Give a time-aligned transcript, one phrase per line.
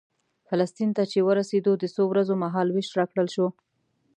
[0.47, 3.47] فلسطین ته چې ورسېدو د څو ورځو مهال وېش راکړل شو.